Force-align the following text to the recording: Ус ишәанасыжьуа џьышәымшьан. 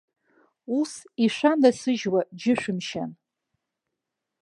Ус 0.77 0.91
ишәанасыжьуа 1.25 2.21
џьышәымшьан. 2.39 3.11